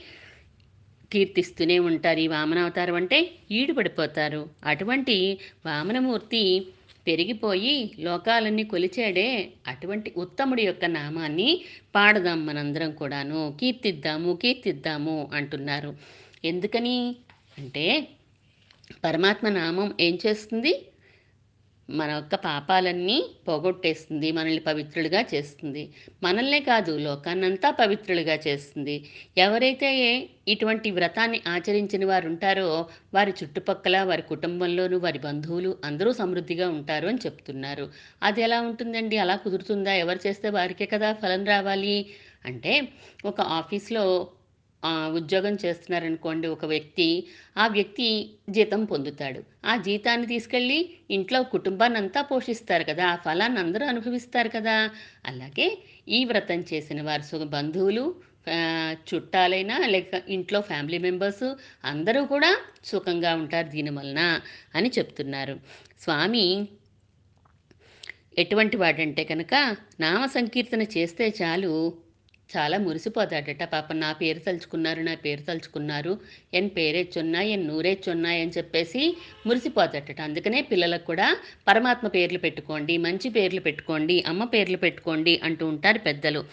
కీర్తిస్తూనే 1.12 1.78
ఉంటారు. 1.78 2.18
ఈ 2.18 2.26
వామనావతారం 2.26 2.94
అంటే 2.94 3.30
ఈడుపడిపోతారు. 3.50 4.48
అటువంటి 4.66 5.38
వామనమూర్తి 5.66 6.66
పెరిగిపోయి 7.06 7.92
లోకాలన్నీ 8.00 8.64
కొలిచాడే 8.64 9.52
అటువంటి 9.68 10.12
ఉత్తముడి 10.16 10.62
యొక్క 10.62 10.84
నామాన్ని 10.84 11.60
పాడదాం 11.94 12.46
మనందరం 12.46 12.92
కూడాను. 12.92 13.56
కీర్తిద్దాము 13.60 14.38
కీర్తిద్దాము 14.42 15.30
అంటున్నారు. 15.34 15.96
ఎందుకని? 16.44 17.16
అంటే 17.58 18.08
పరమాత్మ 19.04 19.48
నామం 19.48 19.94
ఏం 20.00 20.18
చేస్తుంది? 20.26 20.82
మన 21.92 22.10
యొక్క 22.10 22.34
పాపాలన్నీ 22.34 23.16
పోగొట్టేస్తుంది 23.48 24.32
మనల్ని 24.32 24.60
పవిత్రులుగా 24.60 25.24
చేస్తుంది. 25.34 25.82
మనల్నే 26.22 26.60
కాదు 26.60 26.98
లోకాన్నంతా 26.98 27.70
పవిత్రులుగా 27.70 28.38
చేస్తుంది. 28.46 28.94
ఎవరైతే 29.38 29.90
ఇటువంటి 30.48 30.90
వ్రతాన్ని 30.90 31.40
ఆచరించిన 31.48 32.04
వారు 32.04 32.26
ఉంటారో 32.28 32.68
వారి 33.14 33.32
చుట్టుపక్కల 33.42 34.02
వారి 34.02 34.22
కుటుంబంలోనూ 34.22 34.98
వారి 34.98 35.18
బంధువులు 35.18 35.76
అందరూ 35.84 36.12
సమృద్ధిగా 36.12 36.68
ఉంటారు 36.70 37.08
అని 37.08 37.18
చెప్తున్నారు. 37.26 37.88
అది 38.22 38.42
ఎలా 38.42 38.60
ఉంటుందండి? 38.60 39.16
అలా 39.16 39.36
కుదురుతుందా? 39.36 39.94
ఎవరు 39.94 40.20
చేస్తే 40.26 40.50
వారికే 40.50 40.86
కదా 40.86 41.12
ఫలం 41.12 41.44
రావాలి? 41.44 41.96
అంటే 42.44 42.74
ఒక 43.24 43.40
ఆఫీస్లో 43.40 44.04
ఉద్యోగం 45.18 45.54
చేస్తున్నారనుకోండి 45.64 46.46
ఒక 46.48 46.64
వ్యక్తి 46.64 47.06
ఆ 47.56 47.66
వ్యక్తి 47.66 48.08
జీతం 48.48 48.84
పొందుతాడు. 48.84 49.40
ఆ 49.64 49.76
జీతాన్ని 49.76 50.26
తీసుకెళ్ళి 50.26 50.78
ఇంట్లో 51.10 51.42
కుటుంబాన్ని 51.54 51.98
అంతా 51.98 52.22
పోషిస్తారు 52.22 52.84
కదా 52.84 53.04
ఆ 53.06 53.16
ఫలాన్ని 53.16 53.60
అందరూ 53.60 53.86
అనుభవిస్తారు 53.86 54.48
కదా. 54.48 54.76
అలాగే 55.26 55.68
ఈ 56.08 56.20
వ్రతం 56.24 56.60
చేసిన 56.72 57.00
వారి 57.02 57.22
సుఖ 57.22 57.46
బంధువులు 57.56 58.04
చుట్టాలైనా 59.08 59.76
లేక 59.86 60.22
ఇంట్లో 60.28 60.60
ఫ్యామిలీ 60.60 60.98
మెంబర్స్ 60.98 61.44
అందరూ 61.84 62.24
కూడా 62.24 62.50
సుఖంగా 62.84 63.32
ఉంటారు 63.34 63.68
దీని 63.68 63.90
వలన 63.90 64.20
అని 64.74 64.90
చెప్తున్నారు. 64.98 65.54
స్వామి 66.00 66.46
ఎటువంటి 68.38 68.76
వాడంటే 68.76 69.24
కనుక 69.24 69.54
నామ 70.00 70.20
సంకీర్తన 70.26 70.82
చేస్తే 70.96 71.24
చాలు 71.40 71.72
చాలా 72.56 72.78
మురిసిపోతాడట. 72.78 73.64
పాపం 73.64 74.00
నా 74.00 74.12
పేరు 74.12 74.38
తలుచుకున్నారు 74.38 75.00
నా 75.00 75.14
పేరు 75.14 75.42
తలుచుకున్నారు. 75.42 76.20
ఎన్ 76.54 76.70
పేరేచ్చున్నా 76.76 77.42
ఎన్ 77.42 77.68
నూరేచ్చున్నాయి 77.68 78.42
అని 78.42 78.50
చెప్పేసి 78.58 79.16
మురిసిపోతాడట. 79.46 80.20
అందుకనే 80.20 80.62
పిల్లలకు 80.62 81.06
కూడా 81.06 81.36
పరమాత్మ 81.68 82.08
పేర్లు 82.08 82.38
పెట్టుకోండి 82.38 82.96
మంచి 82.98 83.30
పేర్లు 83.30 83.60
పెట్టుకోండి 83.60 84.24
అమ్మ 84.26 84.44
పేర్లు 84.44 84.76
పెట్టుకోండి 84.76 85.40
అంటూ 85.44 85.66
ఉంటారు 85.66 85.98
పెద్దలు. 85.98 86.44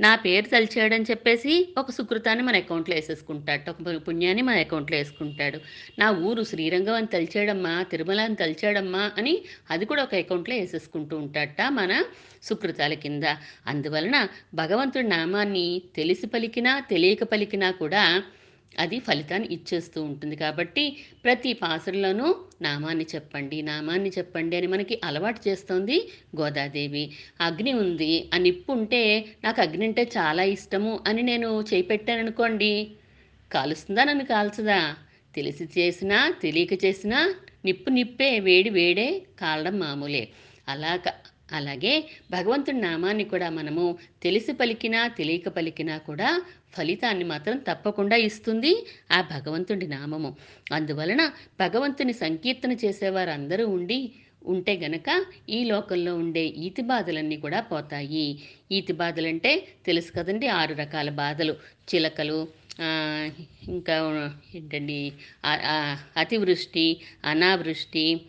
నా 0.00 0.14
పేరు 0.16 0.46
తలిచాడని 0.48 1.04
చెప్పేసి 1.10 1.74
ఒక 1.78 1.90
సుకృతాన్ని 1.90 2.44
మన 2.44 2.56
అకౌంట్లో 2.56 2.94
వేసేసుకుంటాడు 2.94 3.70
ఒక 3.70 4.08
పుణ్యాన్ని 4.08 4.42
మన 4.42 4.56
అకౌంట్లో 4.56 4.96
వేసుకుంటాడు. 4.98 5.58
నా 5.98 6.10
ఊరు 6.10 6.42
శ్రీరంగం 6.42 6.94
అని 6.94 7.06
తలిచాడమ్మా 7.06 7.82
తిరుమల 7.82 8.20
అని 8.20 8.36
తలిచాడమ్మా 8.36 9.10
అని 9.18 9.34
అది 9.70 9.84
కూడా 9.84 10.02
ఒక 10.02 10.14
అకౌంట్లో 10.14 10.54
వేసేసుకుంటూ 10.56 11.16
ఉంటాడట 11.16 11.62
మన 11.70 12.04
సుకృతాల 12.42 12.94
కింద. 12.94 13.24
అందువలన 13.66 14.28
భగవంతుడి 14.54 15.08
నామాన్ని 15.08 15.47
తెలిసి 15.96 16.26
పలికినా 16.26 16.80
తెలియక 16.90 17.24
పలికినా 17.24 17.70
కూడా 17.70 18.02
అది 18.78 18.98
ఫలితాన్ని 18.98 19.48
ఇచ్చేస్తూ 19.48 20.02
ఉంటుంది. 20.02 20.36
కాబట్టి 20.36 20.84
ప్రతి 21.24 21.52
పాసరులోనూ 21.52 22.26
నామాన్ని 22.62 23.06
చెప్పండి 23.14 23.62
నామాన్ని 23.62 24.10
చెప్పండి 24.18 24.56
అని 24.56 24.66
మనకి 24.66 25.00
అలవాటు 25.04 25.48
చేస్తోంది 25.48 25.96
గోదాదేవి. 26.40 27.04
అగ్ని 27.40 27.72
ఉంది 27.72 28.30
ఆ 28.34 28.38
నిప్పు 28.38 28.72
ఉంటే 28.72 29.02
నాకు 29.44 29.60
అగ్ని 29.60 29.84
అంటే 29.84 30.02
చాలా 30.18 30.42
ఇష్టము 30.56 31.00
అని 31.06 31.22
నేను 31.22 31.64
చేపెట్టాననుకోండి 31.74 32.72
కాలుస్తుందా? 33.50 34.04
నన్ను 34.04 34.24
కాల్చదా? 34.24 34.80
తెలిసి 35.34 35.64
చేసినా 35.78 36.34
తెలియక 36.42 36.84
చేసినా 36.84 37.18
నిప్పు 37.64 37.90
నిప్పే 37.90 38.40
వేడి 38.40 38.70
వేడే 38.70 39.08
కాలడం 39.40 39.78
మామూలే. 39.78 40.24
అలా 40.68 40.92
అలాగే 41.52 41.94
భగవంతుడి 42.30 42.80
నామాన్ని 42.80 43.24
కూడా 43.24 43.50
మనము 43.50 43.84
తెలిసి 44.22 44.52
పలికినా 44.52 45.08
తెలియక 45.08 45.48
పలికినా 45.48 45.98
కూడా 45.98 46.42
ఫలితాన్ని 46.76 47.24
మాత్రం 47.24 47.58
తప్పకుండా 47.58 48.16
ఇస్తుంది 48.16 48.86
ఆ 49.12 49.20
భగవంతుడి 49.20 49.86
నామము. 49.86 50.36
అందువలన 50.72 51.32
భగవంతుని 51.60 52.12
సంకీర్తన 52.12 52.72
చేసేవారు 52.72 53.30
అందరూ 53.30 53.66
ఉండి 53.68 54.12
ఉంటే 54.46 54.74
గనక 54.76 55.24
ఈ 55.48 55.64
లోకంలో 55.64 56.14
ఉండే 56.14 56.44
ఈతి 56.46 56.82
బాధలన్నీ 56.82 57.36
కూడా 57.36 57.60
పోతాయి. 57.60 58.38
ఈతి 58.72 58.92
బాధలంటే 58.92 59.68
తెలుసు 59.86 60.12
కదండి 60.12 60.46
ఆరు 60.48 60.74
రకాల 60.74 61.10
బాధలు. 61.10 61.54
చిలకలు 61.94 62.38
ఇంకా 63.68 63.94
ఏంటండి? 64.54 65.12
అతివృష్టి 66.16 67.00
అనావృష్టి 67.24 68.20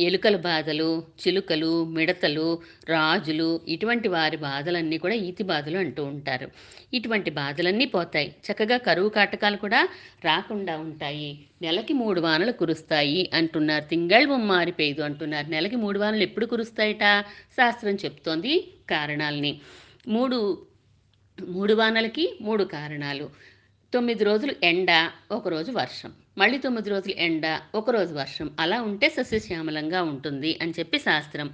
ఎలుకల 0.00 0.36
బాధలు 0.36 1.02
చిలుకలు 1.20 1.84
మిడతలు 1.84 2.62
రాజులు 2.88 3.60
ఇటువంటి 3.68 4.08
వారి 4.08 4.36
బాధలన్నీ 4.36 4.98
కూడా 4.98 5.14
ఈతి 5.14 5.42
బాధలు 5.42 5.78
అంటూ 5.78 6.04
ఉంటారు. 6.04 6.50
ఇటువంటి 6.94 7.30
బాధలన్నీ 7.30 7.84
పోతాయి. 7.84 8.34
చక్కగా 8.52 8.76
కరువు 8.76 9.08
కాటకాలు 9.08 9.56
కూడా 9.56 9.88
రాకుండా 10.24 10.76
ఉంటాయి. 10.76 11.40
నెలకి 11.62 11.92
మూడు 11.92 12.20
వానలు 12.20 12.52
కురుస్తాయి 12.52 13.30
అంటున్నారు. 13.34 13.84
తింగళ్ 13.84 14.26
బొమ్మారి 14.26 14.72
పెయ్యదు 14.72 15.02
అంటున్నారు. 15.02 15.46
నెలకి 15.48 15.76
మూడు 15.76 15.98
వానలు 15.98 16.22
ఎప్పుడు 16.22 16.46
కురుస్తాయట? 16.46 17.24
శాస్త్రం 17.52 17.94
చెప్తోంది 17.94 18.72
కారణాలని. 18.90 19.60
మూడు 20.08 20.66
మూడు 21.48 21.74
వానలకి 21.74 22.38
మూడు 22.40 22.64
కారణాలు. 22.64 23.30
తొమ్మిది 23.94 24.24
రోజులు 24.24 24.54
ఎండ 24.62 25.10
ఒకరోజు 25.30 25.72
వర్షం. 25.72 26.12
మళ్ళీ 26.36 26.58
తొమ్మిది 26.58 26.90
రోజులు 26.90 27.14
ఎండ 27.18 27.46
ఒకరోజు 27.74 28.14
వర్షం 28.14 28.50
అలా 28.60 28.82
ఉంటే 28.82 29.08
సస్యశ్యామలంగా 29.08 30.02
ఉంటుంది 30.02 30.58
అని 30.62 30.72
చెప్పి 30.78 30.98
శాస్త్రం. 30.98 31.48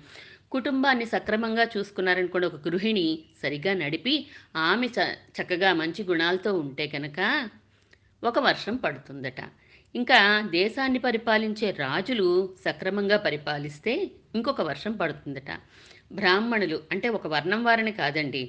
కుటుంబాన్ని 0.53 1.07
సక్రమంగా 1.07 1.65
చూసుకున్నారనుకోండి 1.77 2.47
ఒక 2.47 2.55
గృహిణి 2.69 3.07
సరిగా 3.43 3.75
నడిపి 3.75 4.15
ఆమె 4.57 4.87
చ 4.87 5.07
చక్కగా 5.39 5.73
మంచి 5.73 6.05
గుణాలతో 6.05 6.55
ఉంటే 6.55 6.87
కనుక 6.87 7.49
ఒక 8.25 8.39
వర్షం 8.39 8.77
పడుతుందట. 8.77 9.41
ఇంకా 9.95 10.19
దేశాన్ని 10.51 10.99
పరిపాలించే 10.99 11.71
రాజులు 11.71 12.29
సక్రమంగా 12.65 13.17
పరిపాలిస్తే 13.17 13.95
ఇంకొక 14.35 14.61
వర్షం 14.61 14.93
పడుతుందట. 14.93 15.51
బ్రాహ్మణులు 16.13 16.83
అంటే 16.93 17.09
ఒక 17.09 17.27
వర్ణం 17.27 17.65
వారిని 17.65 17.93
కాదండి 17.93 18.43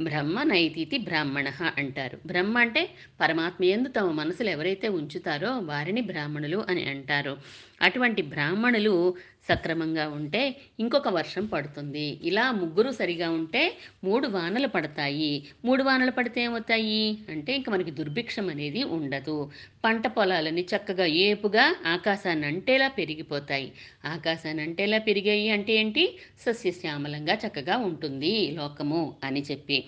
బ్రహ్మ 0.00 0.42
నైతితి 0.42 0.98
బ్రాహ్మణ 0.98 1.52
అంటారు. 1.78 2.18
బ్రహ్మ 2.26 2.58
అంటే 2.58 2.90
పరమాత్మ 3.20 3.64
ఎందు 3.64 3.88
తమ 3.88 4.10
మనసులు 4.10 4.50
ఎవరైతే 4.50 4.88
ఉంచుతారో 4.88 5.58
వారిని 5.58 6.00
బ్రాహ్మణులు 6.00 6.64
అని 6.68 6.84
అంటారు. 6.84 7.38
అటువంటి 7.82 8.22
బ్రాహ్మణులు 8.22 9.14
సక్రమంగా 9.48 10.08
ఉంటే 10.08 10.56
ఇంకొక 10.80 11.08
వర్షం 11.08 11.46
పడుతుంది. 11.46 12.18
ఇలా 12.22 12.52
ముగ్గురు 12.52 12.90
సరిగా 12.90 13.30
ఉంటే 13.30 13.76
మూడు 14.04 14.28
వానలు 14.28 14.68
పడతాయి. 14.68 15.48
మూడు 15.64 15.82
వానలు 15.82 16.10
పడితే 16.10 16.42
ఏమవుతాయి? 16.42 17.18
అంటే 17.28 17.54
ఇంక 17.56 17.70
మనకి 17.70 17.90
దుర్భిక్షం 17.90 18.48
అనేది 18.48 18.84
ఉండదు. 18.84 19.50
పంట 19.84 20.06
పొలాలని 20.06 20.62
చక్కగా 20.62 21.06
ఏపుగా 21.06 21.76
ఆకాశాన్ని 21.86 22.46
అంటేలా 22.46 22.88
పెరిగిపోతాయి. 22.88 23.72
ఆకాశాన్ని 24.04 24.62
అంటేలా 24.62 24.98
పెరిగాయి 24.98 25.50
అంటే 25.50 25.72
ఏంటి? 25.72 26.18
సస్యశ్యామలంగా 26.40 27.34
చక్కగా 27.34 27.76
ఉంటుంది 27.76 28.50
లోకము 28.50 29.16
అని 29.24 29.42
చెప్పి. 29.50 29.84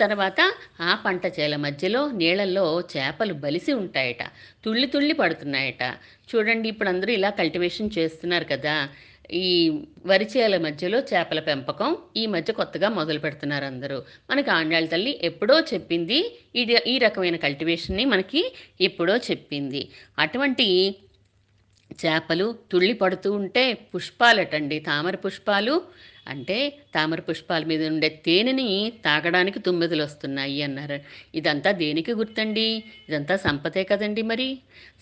తర్వాత 0.00 0.52
ఆ 0.80 0.94
పంట 1.06 1.26
చేల 1.26 1.56
మధ్యలో 1.56 2.12
నీళ్ళల్లో 2.12 2.80
చేపలు 2.96 3.34
బలిసి 3.34 3.72
ఉంటాయట. 3.72 4.22
తుళ్ళి 4.64 4.86
తుళ్ళి 4.86 5.14
పడుతున్నాయట. 5.14 5.82
చూడండి 6.30 6.68
ఇప్పుడు 6.68 6.88
అందరూ 6.88 7.12
ఇలా 7.12 7.30
కల్టివేషన్ 7.30 7.90
చేస్తున్నారు 7.98 8.44
కదా. 8.44 8.88
ఈ 9.30 9.80
వరిచేల 10.06 10.58
మధ్యలో 10.58 10.98
చేపల 10.98 11.40
పెంపకం 11.40 11.96
ఈ 12.16 12.26
మధ్య 12.26 12.52
కొత్తగా 12.52 12.88
మొదలు 12.88 13.18
పెడుతున్నారు 13.18 13.64
అందరూ. 13.64 14.02
మనకి 14.30 14.50
ఆండాళ్ళ 14.50 14.88
తల్లి 14.88 15.20
ఎప్పుడో 15.22 15.60
చెప్పింది 15.60 16.38
ఇది 16.54 16.76
ఈ 16.86 16.98
రకమైన 16.98 17.36
కల్టివేషన్ని 17.36 18.04
మనకి 18.04 18.54
ఎప్పుడో 18.80 19.16
చెప్పింది. 19.16 19.88
అటువంటి 20.18 20.96
చేపలు 22.04 22.54
తుళ్ళి 22.72 22.92
పడుతూ 22.92 23.32
ఉంటే 23.32 23.74
పుష్పాలటండి 23.74 24.78
తామర 24.80 25.16
పుష్పాలు 25.16 25.82
అంటే 26.28 26.78
తామర 26.94 27.20
పుష్పాల 27.20 27.64
మీద 27.64 27.86
ఉండే 27.86 28.08
తేనెని 28.08 28.92
తాగడానికి 29.04 29.58
తుమ్మెదలు 29.58 30.02
వస్తున్నాయి 30.02 30.62
అన్నారు. 30.62 31.00
ఇదంతా 31.34 31.70
దేనికి 31.70 32.12
గుర్తండి? 32.12 32.84
ఇదంతా 33.08 33.36
సంపదే 33.36 33.84
కదండి 33.84 34.22
మరి? 34.22 34.58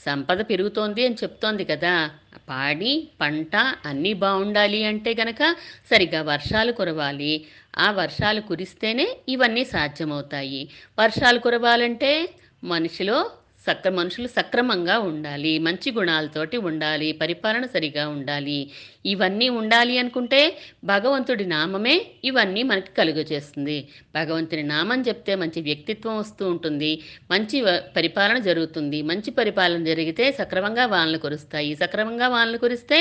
సంపద 0.07 0.41
పెరుగుతోంది 0.41 1.07
అని 1.07 1.15
చెప్తోంది 1.15 1.65
కదా. 1.65 2.11
పాడి 2.49 3.09
పంట 3.21 3.57
అన్నీ 3.57 4.13
బాగుండాలి 4.13 4.85
అంటే 4.85 5.17
గనక 5.21 5.57
సరిగ్గా 5.91 6.23
వర్షాలు 6.23 6.73
కురవాలి. 6.73 7.45
ఆ 7.79 7.91
వర్షాలు 7.91 8.41
కురిస్తేనే 8.41 9.17
ఇవన్నీ 9.29 9.65
సాధ్యమవుతాయి. 9.65 10.69
వర్షాలు 10.99 11.39
కురవాలంటే 11.39 12.29
మనిషిలో 12.65 13.31
సక్ర 13.67 13.91
మనుషులు 13.91 14.29
సక్రమంగా 14.29 14.95
ఉండాలి 15.09 15.53
మంచి 15.59 15.89
గుణాలతోటి 15.93 16.57
ఉండాలి 16.69 17.09
పరిపాలన 17.13 17.65
సరిగా 17.67 18.05
ఉండాలి. 18.09 18.59
ఇవన్నీ 19.07 19.49
ఉండాలి 19.61 19.95
అనుకుంటే 19.99 20.41
భగవంతుడి 20.85 21.47
నామమే 21.47 21.95
ఇవన్నీ 22.25 22.63
మనకి 22.63 22.93
కలుగజేస్తుంది 22.99 23.77
భగవంతుని 24.15 24.65
నామం 24.73 25.01
చెప్తే 25.09 25.35
మంచి 25.35 25.61
వ్యక్తిత్వం 25.61 26.17
వస్తూ 26.19 26.45
ఉంటుంది 26.49 26.91
మంచి 27.31 27.59
పరిపాలన 27.97 28.39
జరుగుతుంది. 28.49 29.01
మంచి 29.03 29.31
పరిపాలన 29.31 29.85
జరిగితే 29.85 30.27
సక్రమంగా 30.33 30.87
వానలు 30.87 31.19
కురుస్తాయి. 31.19 31.73
సక్రమంగా 31.83 32.29
వానలు 32.29 32.59
కురిస్తే 32.59 33.01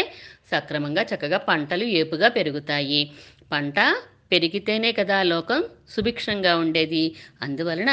సక్రమంగా 0.51 1.03
చక్కగా 1.13 1.37
పంటలు 1.49 1.83
ఏపుగా 2.01 2.29
పెరుగుతాయి. 2.29 3.01
పంట 3.51 3.79
పెరిగితేనే 4.31 4.91
కదా 4.91 5.17
లోకం 5.23 5.59
సుభిక్షంగా 5.89 6.51
ఉండేది. 6.57 7.03
అందువలన 7.41 7.91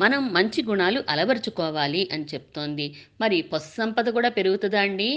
మనం 0.00 0.20
మంచి 0.32 0.60
గుణాలు 0.62 1.00
అలవరుచుకోవాలి 1.08 2.02
అని 2.12 2.26
చెప్తోంది. 2.32 2.86
మరి 3.20 3.38
పశు 3.50 3.70
సంపద 3.76 4.08
కూడా 4.10 4.30
పెరుగుతుందా 4.30 4.80
అండి? 4.80 5.10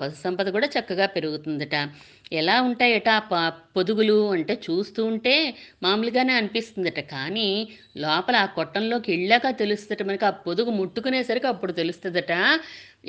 పశు 0.00 0.16
సంపద 0.20 0.48
కూడా 0.50 0.68
చక్కగా 0.76 1.06
పెరుగుతుందట. 1.16 1.74
ఎలా 2.32 2.54
ఉంటాయట 2.62 3.10
ప 3.30 3.34
పొదుగులు 3.76 4.16
అంటే 4.32 4.54
చూస్తూ 4.66 5.00
ఉంటే 5.06 5.34
మామూలుగానే 5.82 6.32
అనిపిస్తుందట. 6.34 7.00
కానీ 7.12 7.48
లోపల 7.98 8.36
ఆ 8.36 8.48
కొట్టంలోకి 8.56 9.08
వెళ్ళాక 9.12 9.50
తెలుస్తుందట 9.58 10.02
మనకి. 10.08 10.24
ఆ 10.24 10.34
పొదుగు 10.46 10.72
ముట్టుకునేసరికి 10.72 11.48
అప్పుడు 11.48 11.74
తెలుస్తుందట. 11.74 12.32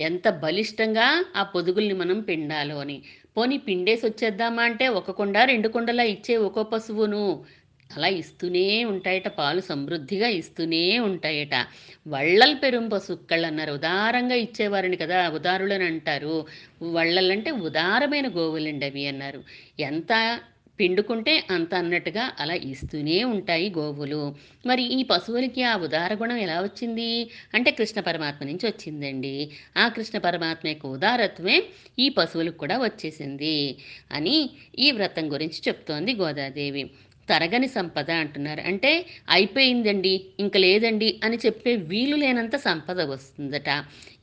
ఎంత 0.08 0.28
బలిష్టంగా 0.42 1.08
ఆ 1.36 1.44
పొదుగుల్ని 1.52 1.96
మనం 1.96 2.20
పిండాలో 2.22 2.78
అని. 2.80 2.98
పోనీ 3.38 3.58
పిండేసి 3.66 4.04
వచ్చేద్దామా 4.06 4.64
అంటే 4.64 4.86
ఒక 5.00 5.12
కుండ 5.12 5.38
రెండు 5.46 5.68
కుండలా 5.68 6.04
ఇచ్చే 6.14 6.36
ఒక్కో 6.38 6.64
పశువును 6.64 7.24
అలా 7.90 8.08
ఇస్తూనే 8.20 8.64
ఉంటాయట 8.84 9.28
పాలు 9.38 9.62
సమృద్ధిగా 9.62 10.28
ఇస్తూనే 10.40 10.82
ఉంటాయట. 11.00 11.56
వళ్ళల్ 12.08 12.56
పెరుం 12.64 12.86
పసుక్కళ్ళు 12.90 13.48
అన్నారు 13.48 13.72
ఉదారంగా 13.72 14.38
ఇచ్చేవారని 14.46 14.98
కదా 14.98 15.20
ఉదారులని 15.30 15.86
అంటారు 15.86 16.36
వళ్ళలంటే 16.98 17.52
ఉదారమైన 17.68 18.28
గోవులండి 18.38 18.86
అవి 18.86 19.06
అన్నారు. 19.08 19.42
ఎంత 19.82 20.12
పిండుకుంటే 20.80 21.48
అంత 21.52 21.76
అన్నట్టుగా 21.76 22.32
అలా 22.40 22.54
ఇస్తూనే 22.54 23.24
ఉంటాయి 23.24 23.74
గోవులు. 23.78 24.22
మరి 24.66 24.84
ఈ 24.98 25.04
పశువులకి 25.04 25.64
ఆ 25.64 25.78
ఉదార 25.78 26.14
గుణం 26.14 26.38
ఎలా 26.38 26.62
వచ్చింది? 26.62 27.10
అంటే 27.54 27.72
కృష్ణ 27.72 28.00
పరమాత్మ 28.02 28.46
నుంచి 28.46 28.66
వచ్చిందండి. 28.66 29.36
ఆ 29.78 29.88
కృష్ణ 29.88 30.18
పరమాత్మ 30.18 30.68
యొక్క 30.68 30.86
ఉదారత్వమే 30.88 31.58
ఈ 32.00 32.10
పశువులకు 32.10 32.58
కూడా 32.58 32.78
వచ్చేసింది 32.78 33.58
అని 34.12 34.38
ఈ 34.80 34.92
వ్రతం 34.92 35.32
గురించి 35.34 35.62
చెప్తోంది 35.68 36.14
గోదాదేవి. 36.16 36.84
తరగని 37.30 37.68
సంపద 37.68 38.12
అంటున్నారు. 38.12 38.62
అంటే 38.62 38.92
అయిపోయిందండి 39.30 40.26
ఇంక 40.40 40.58
లేదండి 40.58 41.20
అని 41.24 41.38
చెప్పే 41.46 41.76
వీలు 41.76 42.16
లేనంత 42.16 42.56
సంపద 42.56 43.02
వస్తుందట. 43.02 43.70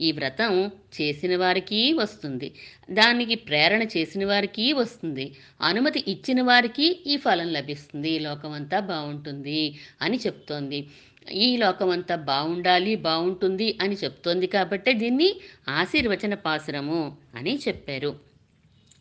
ఈ 0.01 0.13
వ్రతం 0.13 0.71
చేసిన 1.01 1.37
వారికి 1.37 1.93
వస్తుంది. 1.93 2.49
దానికి 2.91 3.35
ప్రేరణ 3.35 3.83
చేసిన 3.97 4.25
వారికి 4.25 4.73
వస్తుంది. 4.73 5.27
అనుమతి 5.61 6.05
ఇచ్చిన 6.09 6.43
వారికి 6.43 6.87
ఈ 7.07 7.17
ఫలం 7.17 7.53
లభిస్తుంది. 7.53 8.11
ఈ 8.11 8.19
లోకమంతా 8.19 8.81
బాగుంటుంది 8.81 9.61
అని 10.03 10.17
చెప్తోంది. 10.17 10.81
ఈ 11.33 11.57
లోకమంతా 11.57 12.17
బాగుండాలి 12.17 12.95
బాగుంటుంది 12.97 13.79
అని 13.83 13.95
చెప్తోంది 13.95 14.47
కాబట్టే 14.47 14.93
దీన్ని 14.93 15.29
ఆశీర్వచన 15.69 16.35
పాసురము 16.35 17.17
అని 17.35 17.59
చెప్పారు. 17.69 18.34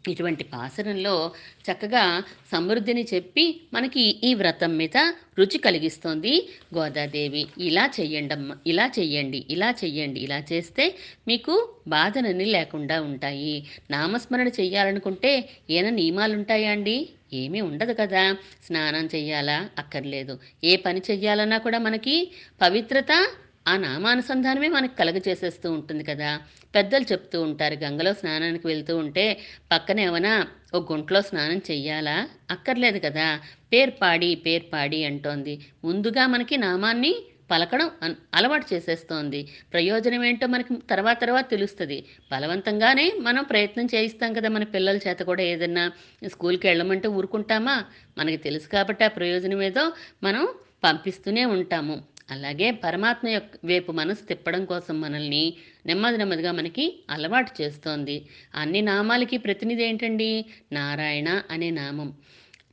ఇటువంటి 0.07 0.43
పాసరంలో 0.43 1.31
చక్కగా 1.71 2.23
సమృద్ధిని 2.51 3.05
చెప్పి 3.13 3.61
మనకి 3.73 4.01
ఈ 4.23 4.33
వ్రతం 4.33 4.77
మీద 4.77 4.97
రుచి 5.39 5.57
కలిగిస్తోంది 5.57 6.49
గోదాదేవి. 6.75 7.47
ఇలా 7.57 7.89
చెయ్యండమ్మ 7.99 8.55
ఇలా 8.67 8.91
చెయ్యండి 8.99 9.45
ఇలా 9.49 9.75
చెయ్యండి 9.83 10.19
ఇలా 10.19 10.43
చేస్తే 10.53 10.95
మీకు 11.27 11.75
బాధనని 11.87 12.45
లేకుండా 12.45 13.01
ఉంటాయి. 13.01 13.67
నామస్మరణ 13.91 14.47
చెయ్యాలనుకుంటే 14.47 15.49
ఏమైనా 15.69 15.89
నియమాలు 15.89 16.33
ఉంటాయా 16.33 16.71
అండి? 16.71 17.09
ఏమీ 17.33 17.61
ఉండదు 17.61 17.95
కదా. 17.99 18.37
స్నానం 18.65 19.05
చెయ్యాలా? 19.05 19.69
అక్కర్లేదు. 19.77 20.39
ఏ 20.63 20.75
పని 20.75 21.01
చెయ్యాలన్నా 21.11 21.57
కూడా 21.57 21.79
మనకి 21.79 22.31
పవిత్రత 22.61 23.27
ఆ 23.67 23.77
నామానుసంధానమే 23.77 24.67
మనకు 24.67 24.95
కలగచేసేస్తూ 24.95 25.71
ఉంటుంది 25.71 26.03
కదా. 26.03 26.41
పెద్దలు 26.75 27.03
చెప్తూ 27.03 27.41
ఉంటారు 27.41 27.73
గంగలో 27.73 28.13
స్నానానికి 28.13 28.67
వెళ్తూ 28.67 28.97
ఉంటే 28.97 29.39
పక్కన 29.71 29.99
ఏమైనా 29.99 30.47
ఓ 30.75 30.79
గుంట్లో 30.91 31.21
స్నానం 31.21 31.57
చెయ్యాలా? 31.57 32.29
అక్కర్లేదు 32.51 32.99
కదా. 32.99 33.39
పేరు 33.73 33.91
పాడి 33.91 34.35
పేరు 34.35 34.63
పాడి 34.63 35.05
అంటోంది. 35.05 35.59
ముందుగా 35.83 36.27
మనకి 36.27 36.57
నామాన్ని 36.57 37.15
పలకడం 37.51 37.89
అన్- 38.01 38.15
అలవాటు 38.33 38.73
చేసేస్తోంది. 38.73 39.47
ప్రయోజనం 39.73 40.23
ఏంటో 40.23 40.47
మనకి 40.47 40.75
తర్వాత 40.89 41.21
తర్వాత 41.21 41.49
తెలుస్తుంది. 41.49 42.05
బలవంతంగానే 42.31 43.11
మనం 43.19 43.43
ప్రయత్నం 43.43 43.87
చేయిస్తాం 43.95 44.33
కదా 44.33 44.49
మన 44.49 44.63
పిల్లల 44.63 44.99
చేత 45.07 45.19
కూడా 45.19 45.43
ఏదన్నా. 45.43 45.91
స్కూల్కి 46.27 46.67
వెళ్ళమంటే 46.67 47.07
ఊరుకుంటామా? 47.07 47.83
మనకి 48.17 48.37
తెలుసు 48.37 48.67
కాబట్టి 48.67 49.03
ఆ 49.03 49.07
ప్రయోజనం 49.07 49.63
ఏదో 49.63 49.93
మనం 50.23 50.47
పంపిస్తూనే 50.83 51.45
ఉంటాము. 51.45 52.12
అలాగే 52.31 52.71
పరమాత్మ 52.71 53.27
యొక్క 53.27 53.65
వైపు 53.65 53.91
మనసు 53.91 54.23
తిప్పడం 54.23 54.65
కోసం 54.65 55.01
మనల్ని 55.01 55.53
నెమ్మది 55.85 56.17
నెమ్మదిగా 56.17 56.51
మనకి 56.51 57.03
అలవాటు 57.09 57.61
చేస్తోంది. 57.61 58.25
అన్ని 58.55 58.81
నామాలకి 58.81 59.37
ప్రతినిధి 59.37 59.83
ఏంటండి? 59.83 60.45
నారాయణ 60.71 61.41
అనే 61.51 61.71
నామం. 61.71 62.13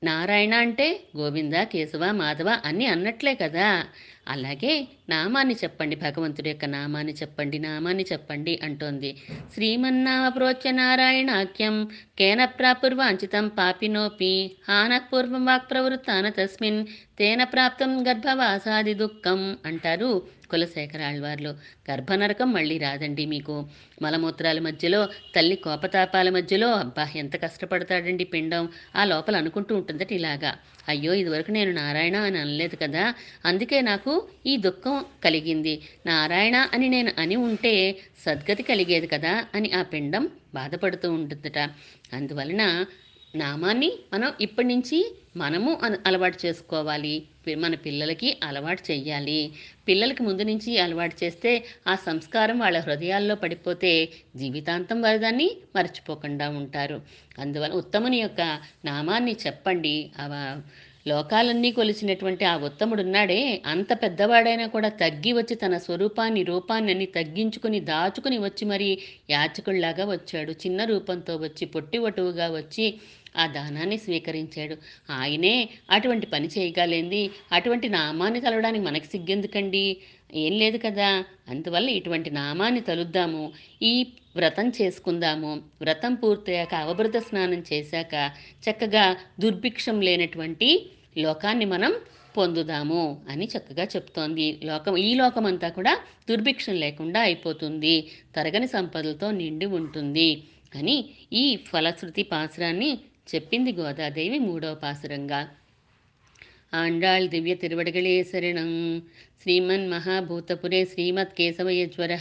నారాయణ 0.04 0.54
అంటే 0.54 1.00
గోవింద 1.16 1.52
కేశవ 1.52 2.10
మాధవ 2.10 2.58
అన్నీ 2.64 2.86
అన్నట్లే 2.86 3.34
కదా. 3.34 3.84
అలాగే 4.30 4.88
నామాన్ని 5.08 5.54
చెప్పండి 5.54 5.96
భగవంతుడి 5.96 6.48
యొక్క 6.48 6.64
నామాన్ని 6.64 7.12
చెప్పండి 7.12 7.58
నామాన్ని 7.58 8.04
చెప్పండి 8.12 8.60
అంటోంది. 8.62 9.16
శ్రీమన్నామ 9.54 10.28
ప్రోచ్య 10.28 10.70
నారాయణాఖ్యం 10.70 11.88
కేన 12.18 12.44
ప్రాపుర్వాంఛితం 12.44 13.48
పాపినోపి 13.48 14.56
హానపూర్వం 14.68 15.44
వాక్ప్రవృత్తాన 15.44 15.50
వాక్ 15.50 15.70
ప్రవృత్తాన 15.70 16.28
తస్మిన్ 16.28 16.86
తేన 17.18 17.44
ప్రాప్తం 17.44 18.08
గర్భవాసాది 18.08 18.94
దుఃఖం 18.94 19.58
అంటారు 19.66 20.40
కులశేఖరాళ్వార్లు. 20.50 21.54
గర్భనరకం 21.90 22.52
మళ్ళీ 22.52 22.78
రాదండి 22.78 23.26
మీకు. 23.26 23.66
మలమూత్రాల 24.02 24.58
మధ్యలో 24.58 25.08
తల్లి 25.36 25.56
కోపతాపాల 25.56 26.30
మధ్యలో 26.30 26.72
అబ్బా 26.72 27.08
ఎంత 27.16 27.42
కష్టపడతాడండి 27.42 28.24
పిండం. 28.24 28.68
ఆ 28.96 29.04
లోపల 29.04 29.36
అనుకుంటూ 29.36 29.76
ఉంటుందట 29.76 30.12
ఇలాగా. 30.12 30.56
అయ్యో 30.88 31.14
ఇదివరకు 31.14 31.50
నేను 31.50 31.72
నారాయణ 31.72 32.16
అని 32.16 32.38
అనలేదు 32.38 32.76
కదా. 32.82 33.14
అందుకే 33.44 33.80
నాకు 33.80 34.19
ఈ 34.46 34.56
దుఃఖం 34.56 35.04
కలిగింది. 35.24 35.74
నారాయణ 36.06 36.56
అని 36.74 36.88
నేను 36.88 37.12
అని 37.18 37.36
ఉంటే 37.36 37.74
సద్గతి 38.26 38.62
కలిగేది 38.62 39.06
కదా 39.06 39.34
అని 39.54 39.72
ఆ 39.72 39.82
పిండం 39.82 40.24
బాధపడుతూ 40.54 41.12
ఉంటుందట. 41.12 41.58
అందువలన 42.12 42.64
నామాన్ని 43.36 43.90
మనం 44.12 44.30
ఇప్పటి 44.40 44.68
నుంచి 44.68 44.98
మనము 45.36 45.70
అలవాటు 46.06 46.38
చేసుకోవాలి. 46.46 47.14
మన 47.58 47.74
పిల్లలకి 47.74 48.28
అలవాటు 48.44 48.82
చేయాలి 48.90 49.38
పిల్లలకి 49.88 50.22
ముందు 50.22 50.42
నుంచి 50.42 50.78
అలవాటు 50.78 51.16
చేస్తే 51.24 51.52
ఆ 51.88 51.94
సంస్కారం 51.94 52.58
వాళ్ళ 52.58 52.78
హృదయాల్లో 52.78 53.34
పడిపోతే 53.34 53.92
జీవితాంతం 54.36 54.98
వారు 55.02 55.18
దాన్ని 55.18 55.48
మర్చిపోకుండా 55.76 56.48
ఉంటారు. 56.48 56.98
అందువల్ల 57.38 57.74
ఉత్తముని 57.74 58.18
యొక్క 58.20 58.42
నామాన్ని 58.84 59.36
చెప్పండి. 59.46 59.94
లోకాలన్నీ 61.06 61.72
కొలిచినటువంటి 61.72 62.44
ఆ 62.44 62.56
ఉత్తముడున్నాడే. 62.56 63.62
అంత 63.66 63.92
పెద్దవాడైనా 64.02 64.66
కూడా 64.66 64.88
తగ్గి 64.88 65.32
వచ్చి 65.32 65.54
తన 65.54 65.76
స్వరూపాన్ని 65.76 66.42
రూపాన్ని 66.42 66.90
అన్ని 66.92 67.06
తగ్గించుకుని 67.06 67.80
దాచుకుని 67.80 68.38
వచ్చి 68.38 68.64
మరి 68.64 68.88
యాచకుల్లాగా 69.30 70.04
వచ్చాడు. 70.04 70.52
చిన్న 70.52 70.84
రూపంతో 70.84 71.36
వచ్చి 71.36 71.66
పొట్టి 71.66 71.98
వటువుగా 71.98 72.48
వచ్చి 72.50 72.86
ఆ 73.36 73.46
దానాన్ని 73.46 73.98
స్వీకరించాడు. 73.98 74.76
ఆయనే 75.10 75.68
అటువంటి 75.90 76.26
పని 76.26 76.48
చేయగలేంది 76.58 77.30
అటువంటి 77.52 77.88
నామాన్ని 77.88 78.40
తలవడానికి 78.40 78.84
మనకి 78.84 79.06
సిగ్గెందుకండి? 79.06 79.96
ఏం 80.34 80.58
లేదు 80.58 80.78
కదా. 80.78 81.24
అందువల్ల 81.48 81.88
ఇటువంటి 81.88 82.30
నామాన్ని 82.30 82.80
తలుద్దాము. 82.80 83.52
ఈ 83.82 84.06
వ్రతం 84.36 84.72
చేసుకుందాము. 84.82 85.62
వ్రతం 85.80 86.14
పూర్తయ్యాక 86.14 86.74
అవభృత 86.74 87.16
స్నానం 87.16 87.64
చేశాక 87.72 88.30
చక్కగా 88.70 89.16
దుర్భిక్షం 89.40 90.00
లేనటువంటి 90.00 90.86
లోకాన్ని 91.18 91.64
మనం 91.64 91.94
పొందుదాము 92.36 93.20
అని 93.28 93.44
చక్కగా 93.44 93.84
చెప్తోంది. 93.84 94.60
లోకం 94.64 94.96
ఈ 94.96 95.14
లోకమంతా 95.14 95.68
కూడా 95.68 95.98
దుర్భిక్షం 96.30 96.74
లేకుండా 96.74 97.20
అయిపోతుంది. 97.20 98.10
తరగని 98.36 98.68
సంపదలతో 98.68 99.30
నిండి 99.30 99.66
ఉంటుంది 99.66 100.42
అని 100.74 101.04
ఈ 101.32 101.56
ఫలశ్రుతి 101.56 102.22
పాసురాన్ని 102.22 102.98
చెప్పింది 103.34 103.72
గోదాదేవి 103.72 104.38
మూడవ 104.38 104.74
పాసురంగా. 104.74 105.48
ఆండాళ్ 106.74 107.28
దివ్య 107.28 107.54
తిరువడగళే 107.54 108.24
శరణం. 108.24 109.02
శ్రీమన్ 109.42 109.90
మహాభూతపురే 109.90 110.84
శ్రీమత్ 110.84 111.34
కేశవయజ్వర 111.34 112.16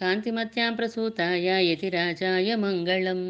కాంతిమత్యాం 0.00 0.74
ప్రసూతాయ 0.74 1.70
యతిరాజాయ 1.70 2.54
మంగళం. 2.54 3.20